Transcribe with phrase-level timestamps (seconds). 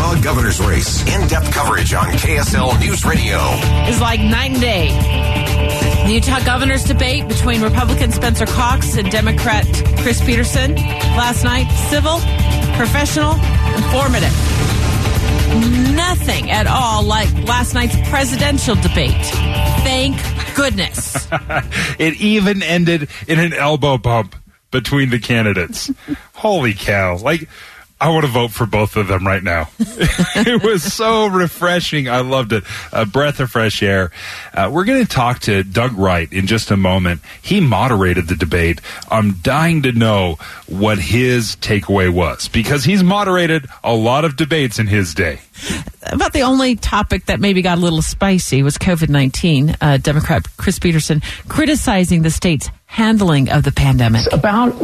[0.00, 1.02] Utah governor's race.
[1.14, 3.36] In depth coverage on KSL News Radio.
[3.86, 4.88] Is like night and day.
[6.06, 9.66] The Utah governor's debate between Republican Spencer Cox and Democrat
[9.98, 11.70] Chris Peterson last night.
[11.90, 12.18] Civil,
[12.78, 13.34] professional,
[13.76, 14.32] informative.
[15.94, 19.26] Nothing at all like last night's presidential debate.
[19.84, 20.16] Thank
[20.56, 21.28] goodness.
[21.98, 24.34] it even ended in an elbow bump
[24.70, 25.90] between the candidates.
[26.34, 27.18] Holy cow.
[27.18, 27.48] Like,
[28.00, 29.68] I want to vote for both of them right now.
[29.78, 32.08] it was so refreshing.
[32.08, 32.64] I loved it.
[32.92, 34.10] A breath of fresh air.
[34.54, 37.20] Uh, we're going to talk to Doug Wright in just a moment.
[37.42, 38.80] He moderated the debate.
[39.10, 44.78] I'm dying to know what his takeaway was because he's moderated a lot of debates
[44.78, 45.40] in his day.
[46.12, 49.76] About the only topic that maybe got a little spicy was COVID 19.
[49.80, 54.26] Uh, Democrat Chris Peterson criticizing the state's handling of the pandemic.
[54.26, 54.74] It's about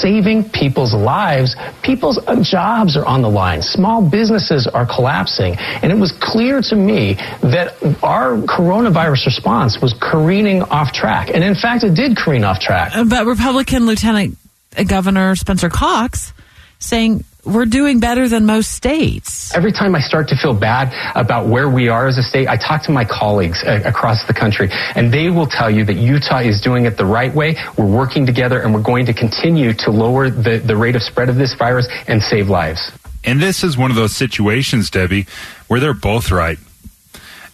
[0.00, 1.54] saving people's lives.
[1.82, 3.60] People's uh, jobs are on the line.
[3.60, 5.56] Small businesses are collapsing.
[5.58, 11.28] And it was clear to me that our coronavirus response was careening off track.
[11.34, 12.92] And in fact, it did careen off track.
[13.06, 14.38] But Republican Lieutenant
[14.86, 16.32] Governor Spencer Cox
[16.78, 19.54] saying we're doing better than most states.
[19.54, 22.56] Every time I start to feel bad about where we are as a state, I
[22.56, 26.38] talk to my colleagues uh, across the country, and they will tell you that Utah
[26.38, 27.56] is doing it the right way.
[27.76, 31.28] We're working together, and we're going to continue to lower the, the rate of spread
[31.28, 32.92] of this virus and save lives.
[33.24, 35.26] And this is one of those situations, Debbie,
[35.68, 36.58] where they're both right.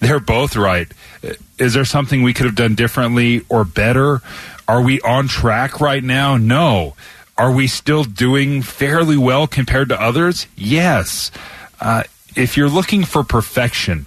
[0.01, 0.87] They're both right.
[1.59, 4.21] Is there something we could have done differently or better?
[4.69, 6.37] Are we on track right now?
[6.37, 6.95] No.
[7.39, 10.49] Are we still doing fairly well compared to others?
[10.57, 11.31] Yes.
[11.81, 12.03] Uh,
[12.35, 14.07] if you're looking for perfection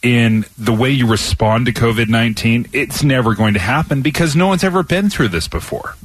[0.00, 4.46] in the way you respond to COVID 19, it's never going to happen because no
[4.46, 5.96] one's ever been through this before.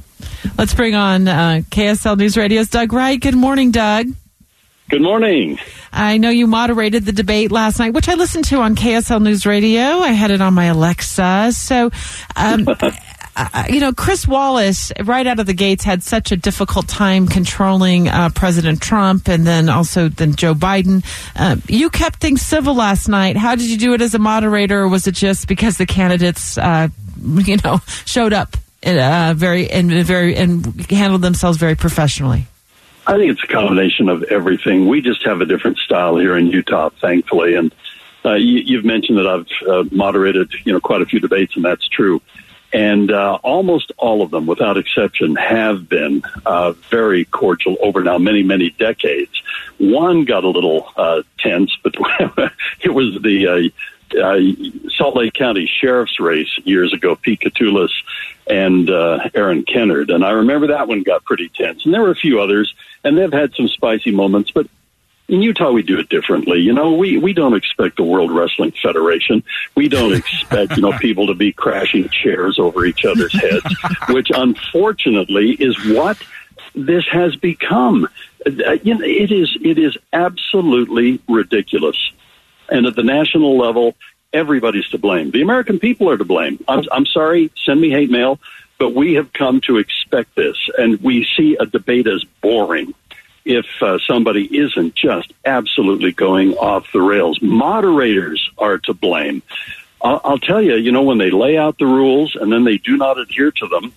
[0.58, 3.20] Let's bring on uh, KSL News Radio's Doug Wright.
[3.20, 4.08] Good morning, Doug.
[4.90, 5.58] Good morning.
[5.92, 9.46] I know you moderated the debate last night, which I listened to on KSL News
[9.46, 9.80] Radio.
[9.80, 11.52] I had it on my Alexa.
[11.52, 11.90] So,
[12.36, 12.66] um,
[13.34, 17.26] uh, you know, Chris Wallace, right out of the gates, had such a difficult time
[17.26, 21.04] controlling uh, President Trump and then also then Joe Biden.
[21.34, 23.36] Uh, you kept things civil last night.
[23.36, 26.58] How did you do it as a moderator, or was it just because the candidates,
[26.58, 26.88] uh,
[27.22, 32.46] you know, showed up uh, very and very and handled themselves very professionally?
[33.06, 34.88] I think it's a combination of everything.
[34.88, 37.74] We just have a different style here in Utah, thankfully, and
[38.24, 41.88] uh, you, have mentioned that I've moderated, you know, quite a few debates, and that's
[41.88, 42.20] true
[42.72, 48.18] and uh, almost all of them, without exception, have been uh, very cordial over now
[48.18, 49.42] many, many decades.
[49.78, 51.94] One got a little uh, tense, but
[52.80, 57.92] it was the uh, uh, Salt Lake County Sheriff's race years ago, Pete Kutulas
[58.46, 61.84] and uh, Aaron Kennard, and I remember that one got pretty tense.
[61.84, 64.66] And there were a few others, and they've had some spicy moments, but
[65.32, 66.58] in Utah, we do it differently.
[66.58, 69.42] You know, we, we don't expect the World Wrestling Federation.
[69.74, 73.64] We don't expect, you know, people to be crashing chairs over each other's heads,
[74.10, 76.18] which unfortunately is what
[76.74, 78.06] this has become.
[78.46, 81.96] Uh, you know, it is, it is absolutely ridiculous.
[82.68, 83.96] And at the national level,
[84.34, 85.30] everybody's to blame.
[85.30, 86.62] The American people are to blame.
[86.68, 88.38] I'm, I'm sorry, send me hate mail,
[88.78, 92.92] but we have come to expect this, and we see a debate as boring
[93.44, 97.40] if uh, somebody isn't just absolutely going off the rails.
[97.42, 99.42] Moderators are to blame.
[100.00, 102.78] I'll, I'll tell you, you know, when they lay out the rules and then they
[102.78, 103.92] do not adhere to them,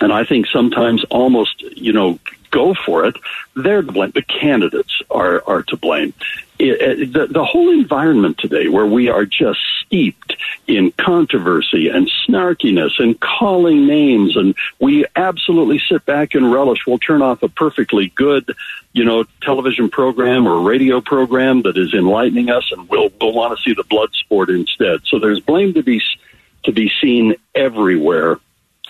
[0.00, 2.18] and I think sometimes almost, you know,
[2.50, 3.16] go for it,
[3.54, 4.10] they're to blame.
[4.14, 6.12] The candidates are, are to blame.
[6.58, 10.36] It, the, the whole environment today where we are just steeped
[10.66, 16.86] in controversy and snarkiness and calling names and we absolutely sit back and relish.
[16.86, 18.54] We'll turn off a perfectly good,
[18.92, 23.56] you know, television program or radio program that is enlightening us and we'll, we'll want
[23.56, 25.00] to see the blood sport instead.
[25.04, 26.00] So there's blame to be,
[26.64, 28.40] to be seen everywhere.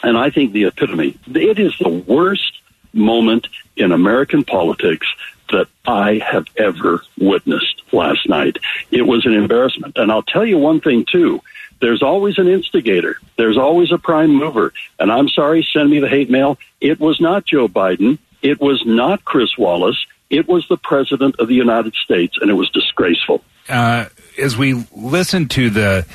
[0.03, 2.61] And I think the epitome, it is the worst
[2.93, 5.07] moment in American politics
[5.51, 8.59] that I have ever witnessed last night.
[8.91, 9.97] It was an embarrassment.
[9.97, 11.41] And I'll tell you one thing, too.
[11.81, 13.19] There's always an instigator.
[13.37, 14.73] There's always a prime mover.
[14.99, 16.59] And I'm sorry, send me the hate mail.
[16.81, 18.19] It was not Joe Biden.
[18.43, 20.07] It was not Chris Wallace.
[20.31, 23.45] It was the President of the United States, and it was disgraceful.
[23.69, 24.07] Uh,
[24.39, 26.07] as we listen to the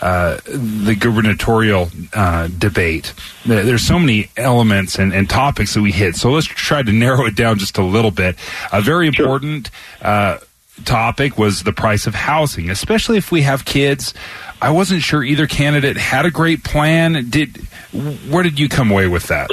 [0.00, 3.12] uh, the gubernatorial uh, debate.
[3.44, 6.16] There's so many elements and, and, topics that we hit.
[6.16, 8.36] So let's try to narrow it down just a little bit.
[8.72, 9.70] A very important
[10.00, 10.38] uh,
[10.84, 14.14] topic was the price of housing, especially if we have kids.
[14.62, 17.28] I wasn't sure either candidate had a great plan.
[17.28, 17.56] Did
[18.28, 19.50] where did you come away with that?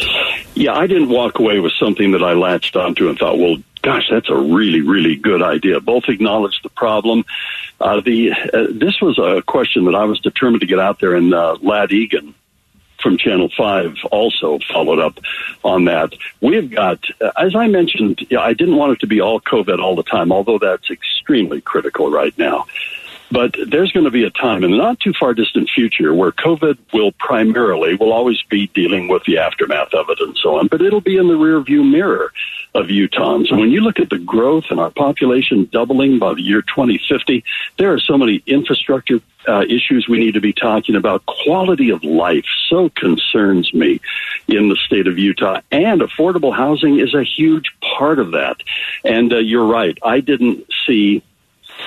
[0.53, 3.57] Yeah, I didn't walk away with something that I latched onto and thought, well,
[3.87, 5.79] Gosh, that's a really, really good idea.
[5.79, 7.23] Both acknowledged the problem.
[7.79, 11.13] Uh, the uh, this was a question that I was determined to get out there,
[11.13, 12.33] and uh, Ladd Egan
[12.99, 15.19] from Channel 5 also followed up
[15.63, 16.13] on that.
[16.41, 19.95] We've got, uh, as I mentioned, I didn't want it to be all COVID all
[19.95, 22.65] the time, although that's extremely critical right now.
[23.29, 26.31] But there's going to be a time in the not too far distant future where
[26.31, 30.67] COVID will primarily, will always be dealing with the aftermath of it and so on,
[30.67, 32.31] but it'll be in the rear view mirror
[32.73, 33.49] of Utahns.
[33.49, 37.43] And when you look at the growth and our population doubling by the year 2050,
[37.77, 41.25] there are so many infrastructure uh, issues we need to be talking about.
[41.25, 43.99] Quality of life so concerns me
[44.47, 48.57] in the state of Utah, and affordable housing is a huge part of that.
[49.03, 51.23] And uh, you're right, I didn't see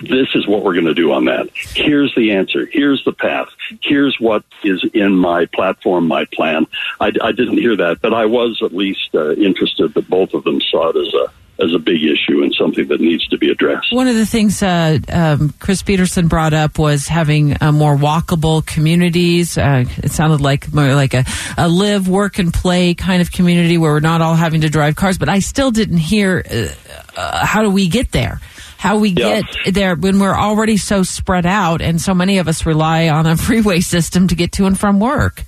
[0.03, 1.49] this is what we're going to do on that.
[1.55, 2.67] Here's the answer.
[2.67, 3.49] Here's the path.
[3.83, 6.67] Here's what is in my platform, my plan.
[7.01, 10.45] I, I didn't hear that, but I was at least uh, interested that both of
[10.45, 13.51] them saw it as a as a big issue and something that needs to be
[13.51, 13.93] addressed.
[13.93, 18.65] One of the things uh, um, Chris Peterson brought up was having uh, more walkable
[18.65, 19.59] communities.
[19.59, 21.25] Uh, it sounded like more like a,
[21.59, 24.97] a, live, work, and play kind of community where we're not all having to drive
[24.97, 25.19] cars.
[25.19, 26.69] But I still didn't hear uh,
[27.17, 28.41] uh, how do we get there
[28.81, 32.65] how we get there when we're already so spread out and so many of us
[32.65, 35.45] rely on a freeway system to get to and from work.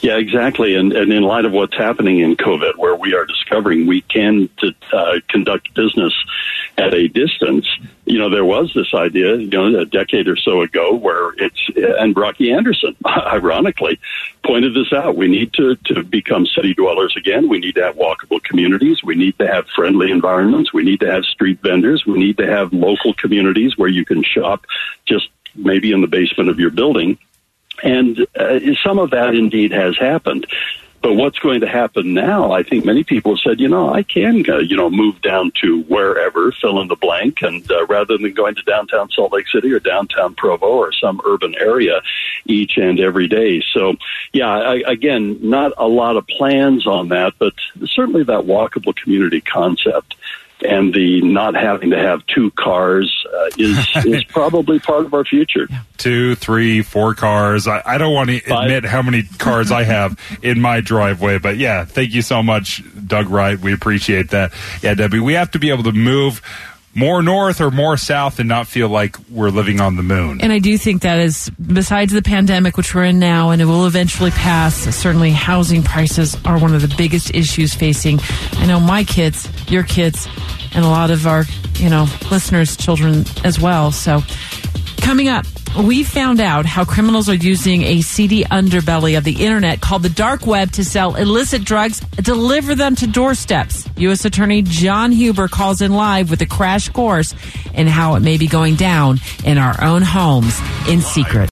[0.00, 0.74] Yeah, exactly.
[0.74, 4.48] And, and in light of what's happening in COVID, where we are discovering we can
[4.92, 6.12] uh, conduct business
[6.76, 7.68] at a distance,
[8.04, 11.70] you know, there was this idea, you know, a decade or so ago where it's,
[11.76, 14.00] and Rocky Anderson, ironically,
[14.44, 15.16] pointed this out.
[15.16, 17.48] We need to, to become city dwellers again.
[17.48, 19.02] We need to have walkable communities.
[19.02, 20.72] We need to have friendly environments.
[20.72, 22.04] We need to have street vendors.
[22.06, 24.66] We need to have local communities where you can shop
[25.06, 27.18] just maybe in the basement of your building
[27.82, 30.46] and uh, some of that indeed has happened.
[31.02, 32.52] But what's going to happen now?
[32.52, 35.50] I think many people have said, you know, I can, uh, you know, move down
[35.60, 39.48] to wherever, fill in the blank, and uh, rather than going to downtown Salt Lake
[39.48, 42.02] City or downtown Provo or some urban area
[42.44, 43.62] each and every day.
[43.72, 43.94] So,
[44.32, 47.54] yeah, I, again, not a lot of plans on that, but
[47.86, 50.14] certainly that walkable community concept
[50.64, 55.24] and the not having to have two cars uh, is is probably part of our
[55.24, 55.68] future.
[55.96, 57.66] Two, three, four cars.
[57.66, 61.56] I, I don't want to admit how many cars I have in my driveway, but
[61.56, 63.58] yeah, thank you so much, Doug Wright.
[63.58, 64.52] We appreciate that.
[64.82, 66.42] Yeah, Debbie, we have to be able to move
[66.94, 70.40] more north or more south and not feel like we're living on the moon.
[70.42, 73.64] And I do think that is, besides the pandemic, which we're in now and it
[73.64, 78.20] will eventually pass, certainly housing prices are one of the biggest issues facing,
[78.54, 80.28] I know my kids, your kids,
[80.74, 81.44] and a lot of our,
[81.76, 83.90] you know, listeners' children as well.
[83.92, 84.22] So
[85.02, 85.44] coming up,
[85.84, 90.08] we found out how criminals are using a seedy underbelly of the internet called the
[90.08, 93.88] dark web to sell illicit drugs, deliver them to doorsteps.
[93.96, 94.24] U.S.
[94.24, 97.34] Attorney John Huber calls in live with a crash course
[97.74, 100.58] in how it may be going down in our own homes
[100.88, 101.50] in secret.